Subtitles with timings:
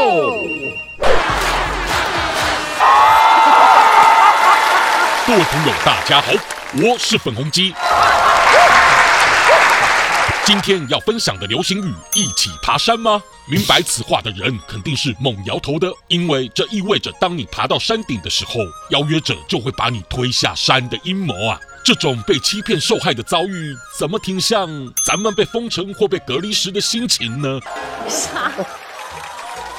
[0.00, 0.06] 各
[5.36, 6.32] 位朋友，大家好，
[6.82, 7.74] 我是粉红鸡。
[10.42, 13.22] 今天要分享的流行语“一起爬山”吗？
[13.44, 18.54] 明白此话的人肯定是猛摇头的，因为这意味着当你爬到山顶的时候，
[18.88, 21.60] 邀约者就会把你推下山的阴谋啊！
[21.84, 24.66] 这种被欺骗受害的遭遇，怎么挺像
[25.06, 27.60] 咱们被封城或被隔离时的心情呢？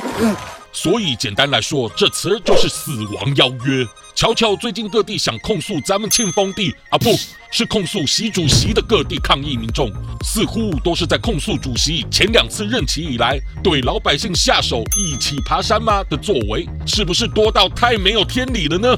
[0.00, 0.36] 啥？
[0.72, 3.86] 所以简单来说，这词就是死亡邀约。
[4.14, 7.10] 瞧瞧，最近各地想控诉咱们庆丰地啊，不
[7.50, 9.90] 是控诉习主席的各地抗议民众，
[10.22, 18.94] 似乎都是在控诉主席前两次任期以来对老百姓下手一起爬山吗的作为，是不是多到太没有天理了呢？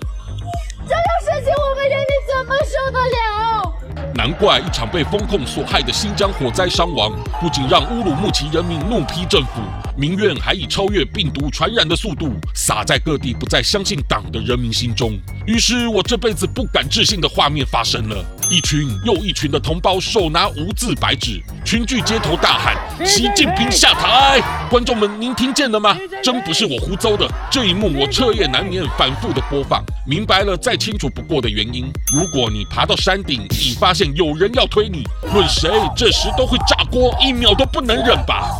[0.89, 3.75] 这种事情我们人民怎么受得了？
[4.15, 9.63] 难怪一场被风控所害的新疆火灾伤亡，不仅让乌鲁木齐人民怒批政府。
[9.99, 15.19] 民怨还以超越病毒传染的速度撒在各地不再相信党的人民心中。
[15.45, 24.41] 于是，我这辈子不敢置信的画面发生了：一群又一群的同胞手拿无字白纸，群聚街头大喊“习近平下台”。
[24.71, 25.97] 观众们，您听见了吗？
[26.23, 27.29] 真不是我胡诌的。
[27.51, 31.91] 这一幕我彻夜难眠，反复的播放，明白了再清楚不过的原因。
[32.15, 35.03] 如果你爬到山顶，你发现有人要推你，
[35.35, 38.57] 论谁这时都会炸锅，一秒都不能忍吧。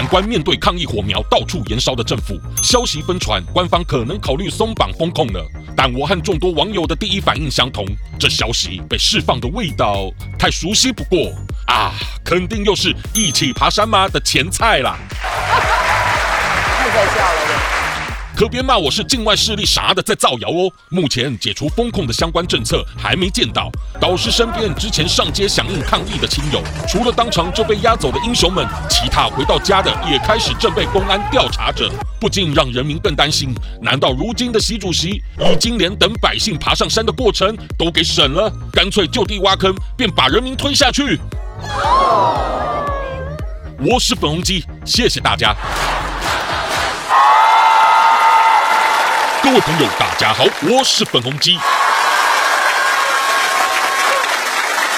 [0.00, 5.46] 反观面对抗议火苗到处燃烧的政府，消息疯传，官方可能考虑松绑风控了。
[5.76, 7.84] 但我和众多网友的第一反应相同，
[8.18, 11.30] 这消息被释放的味道太熟悉不过
[11.66, 11.92] 啊，
[12.24, 14.96] 肯定又是一起爬山吗的前菜啦。
[15.12, 17.79] 太搞笑了。
[18.40, 20.72] 可别骂我是境外势力啥的在造谣哦！
[20.88, 31.86] 目前解除封控的相关政策还没见到，导师身边之前上街响应抗议的亲友，除了当场就被押走的英雄们，其他回到家的也开始正被公安调查着，
[32.18, 41.20] 不禁让人民更担心：难道如今的习主席已经连等百姓爬上山的过程都给省了，干脆就地挖坑，便把人民推下去？
[43.84, 45.54] 我是粉红鸡，谢谢大家。
[49.42, 51.56] 各位朋友，大家好，我是粉红鸡。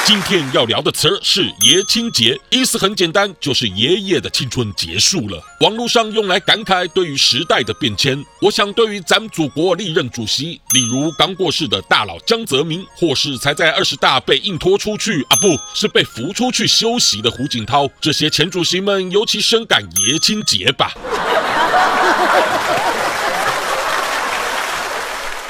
[0.05, 5.41] 今天要聊的词儿是爷青结，意思很简单，就是爷爷的青春结束了。
[5.61, 8.23] 网络上用来感慨对于时代的变迁。
[8.41, 20.93] 我想，对于咱们祖国历任主席，例如刚过世的大佬江泽民，或是才在二十大被硬拖出去啊，不是被扶出去休息的胡锦涛，这些前主席们尤其深感爷青结吧。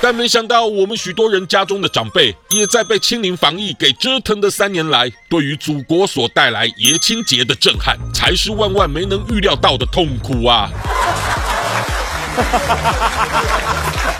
[0.02, 10.68] 但没想到，我们许多人家中的长辈，也在被清零防疫给折腾的三年来，对于祖国所带来爷青节的震撼，才是万万没能预料到的痛苦啊！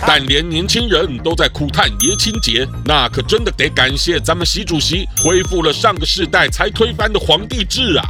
[0.07, 8.07] 但连年轻人都在苦叹爷青节，那可真的得感谢咱们习主席恢复了上个世代才推翻的皇帝制啊！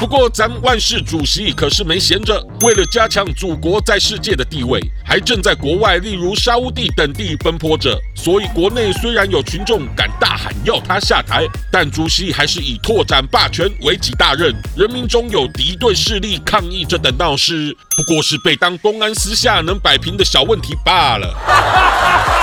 [0.00, 7.98] 不过，咱万世主席可是没闲着，为了加强祖国在世界的地位，还正在国外，例如沙乌地等地奔波着。
[8.14, 14.54] 所以，国内虽然有群众敢大喊要他下台，但主席还是以拓展霸权为己大任。
[14.76, 22.33] 人民中有敌对势力抗议这等闹事，不过是被当公安私下能摆平的小问题罢了。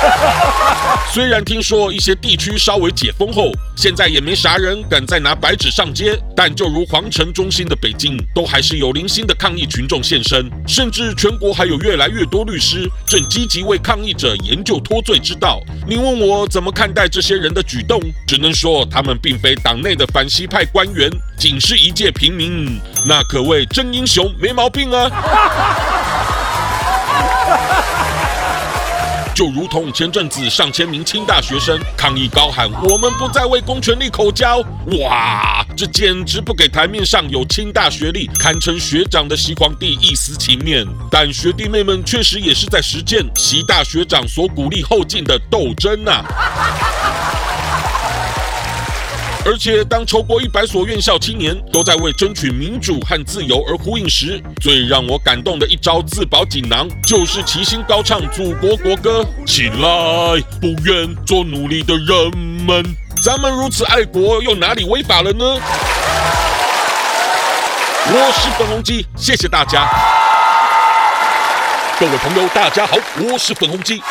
[1.12, 15.60] 虽然听说一些地区稍微解封后，现在也没啥人敢再拿白纸上街，但就如皇城中心的北京，都还是有零星的抗议群众现身，甚至全国还有越来越多律师正积极为抗议者研究脱罪之道。
[15.86, 25.10] 你问我怎么看待这些人的举动，只能说他们并非党内的反西派官员，仅是一介平民，那可谓真英雄，没毛病啊。
[29.40, 34.58] 就如同前阵子上千名清大学生抗议高喊“我们不再为公权力口交”，
[35.00, 40.86] 哇，这简直不给台面上有清大学历、堪称学长的习皇帝一丝情面。
[41.10, 46.99] 但学弟妹们确实也是在实践习大学长所鼓励后进的斗争呐、啊。
[49.42, 62.84] 而且，当超过一百所院校青年都在为争取民主和自由而呼应时，最让我感动的一招自保锦囊，就是齐心高唱祖国国歌：起来，不愿做奴隶的人们。
[63.24, 65.44] 咱们如此爱国，又哪里违法了呢？
[68.12, 69.88] 我是粉红鸡，谢谢大家。
[71.98, 74.02] 各位朋友，大家好，我是粉红鸡。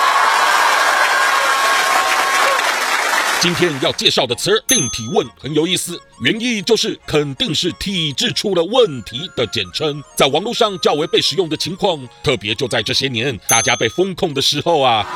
[3.41, 15.07] 今天要介绍的词“定体问”很有意思，原意就是肯定是体制出了问题的简称，在网络上较为被使用的情况，特别就在这些年大家被封控的时候啊。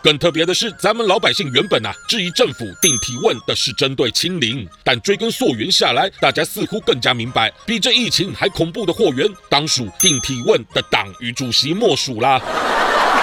[0.00, 12.40] 更特别的是，咱们老百姓原本啊质疑政府定体问的是针对清零，但追根溯源下来，大家似乎更加明白，比这疫情还恐怖的祸源，当属定体问的党与主席莫属啦。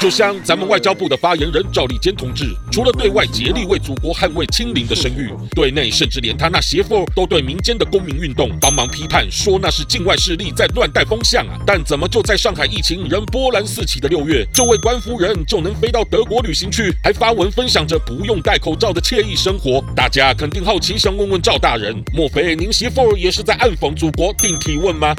[0.00, 11.58] 就像咱们外交部的发言人赵立坚同志，除了对外竭力为祖国捍卫清零的声誉，对内甚至连他那媳妇都对民间的公民运动帮忙批判，说那是境外势力在乱带风向啊！
[11.66, 19.84] 但怎么就在上海疫情仍波澜四起的六月，这位官夫人就能飞到德国旅行去，还发文分享着不用戴口罩的惬意生活？
[19.94, 25.14] 大家肯定好奇，想问问赵大人，莫非您媳妇也是在暗讽祖国定体问吗？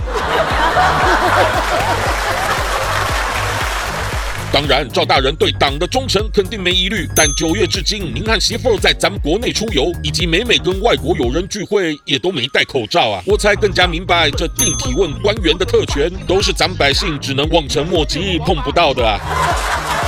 [4.54, 7.08] 当然，赵大人对党的忠诚肯定没疑虑。
[7.16, 13.24] 但九月至今，您和媳妇在咱们国内出游，以及每每跟外国友人聚会，也都没戴口罩啊！
[13.26, 20.01] 我才更加明白，这定体问官员的特权，都是咱们百姓只能望尘莫及、碰不到的啊！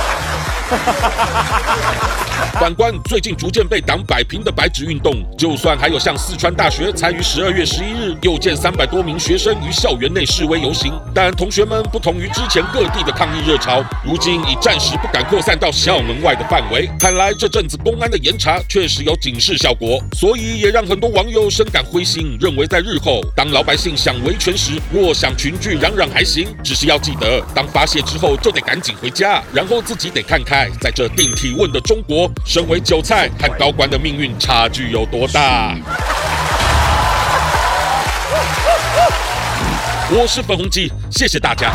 [2.60, 16.88] 反观最近逐渐被党摆平的白纸运动，就算还有像四川大学才于十二月十一日又见三百多名学生于校园内示威游行，但同学们不同于之前各地的抗议热潮，如今已暂时不敢扩散到校门外的范围。
[16.98, 32.30] 看来这阵子公安的严查确实有警示效果，所以也让很多网友深感灰心，认为在日后当老百姓想维权时，若想群聚嚷嚷还行，只是要记得当发泄之后就得赶紧回家，然后自己得看看在这定体问的中国。
[32.44, 35.74] 身为韭菜和高官的命运差距有多大？
[40.10, 41.72] 我是粉红鸡，谢谢大家。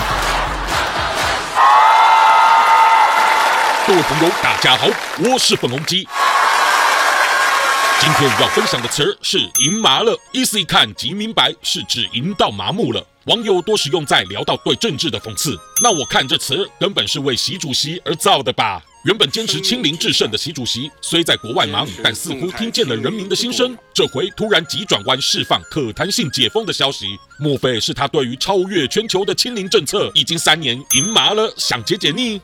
[3.88, 4.88] 各位朋友，大家好，
[5.18, 6.08] 我是粉红鸡。
[8.01, 13.06] 今天要分享的词是“赢麻了”，意思一看即明白，是指赢到麻木了。
[13.25, 18.81] 网友多使用在聊到对政治的讽刺，那我看这词根本是为习主席而造的吧？
[19.04, 23.78] 原本坚持清零制胜的习主席，虽在国外忙，但似乎听见了人民的心声。
[23.94, 32.40] 这回突然急转弯，释放可弹性解封的消息，莫非是他对于超越全球的清零政策已经三年赢麻了，想解解腻？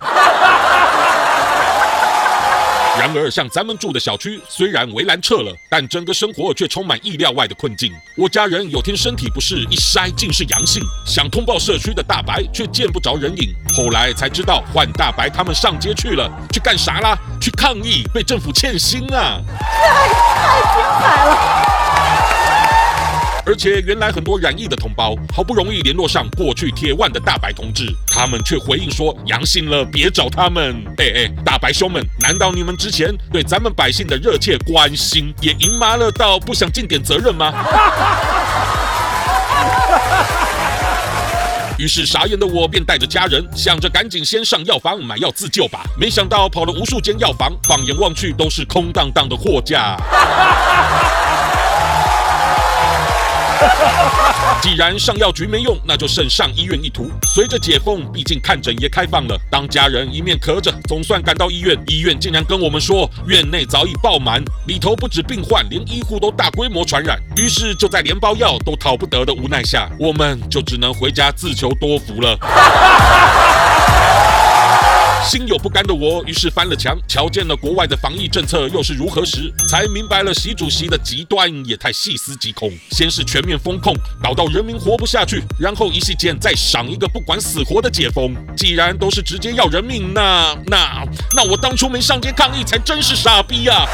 [2.98, 7.92] 然而，像咱们住的小区，虽然围栏撤了，但整个生活却充满意料外的困境。
[8.16, 13.54] 我家人有天身体不适，一筛竟是阳性，想通报社区的大白却见不着人影。
[13.76, 17.18] 后来才知道，换大白他们上街去了，去干啥啦？
[17.42, 19.42] 去抗议，被政府欠薪啊！
[19.60, 21.65] 太精彩了！
[23.48, 30.76] 而且原来很多染疫的同胞，好不容易联络上过去铁腕的大白同志，他们却回应说阳性了，别找他们。
[30.98, 37.54] 哎哎，大白兄们，难道你们之前对咱们百姓的热切关心，也赢麻了到不想尽点责任吗？
[41.78, 45.84] 于是傻眼的我便带着家人，想着赶紧先上药房买药自救吧。
[46.00, 49.96] 没想到跑了无数间药房，放眼望去都是空荡荡的货架。
[54.62, 57.10] 既然上药局没用，那就剩上医院一途。
[57.34, 59.40] 随着解封，毕竟看诊也开放了。
[59.52, 67.20] 当家人一面咳着，总算赶到医院，医院竟然跟我们说，院内早已爆满，里头不止病患，连医护都大规模传染。
[67.38, 72.38] 于是就在连包药都讨不得的无奈下，我们就只能回家自求多福了。
[75.26, 82.72] 心有不甘的我，于是翻了墙，瞧见了国外的防疫政策又是如何时，才明白了习主席的极端也太细思极恐。
[82.92, 88.36] 先是全面封控，搞到人民活不下去，然后一夕间再赏一个不管死活的解封。
[88.56, 91.04] 既然都是直接要人命，那那
[91.36, 93.88] 那我当初没上街抗议才真是傻逼呀、啊！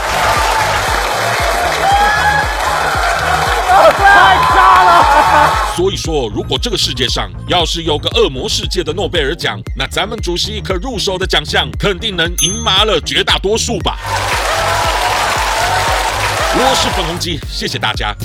[3.98, 5.71] 太渣了！
[5.82, 13.98] 所以说，如果这个世界上要是有个恶魔世界的诺贝尔奖，那咱们主席可入手的奖项肯定能赢麻了绝大多数吧。
[16.54, 18.16] 我是粉红鸡，谢谢大家。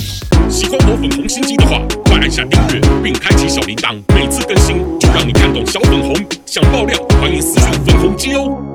[0.47, 6.13] 喜欢我粉红心机的话，快按下订阅并开启小铃铛，每次更新就让你看懂小粉红。
[6.45, 8.66] 想爆料，欢迎私讯粉红鸡哦。